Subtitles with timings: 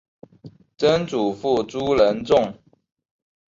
[0.79, 2.57] 曾祖父朱仁仲。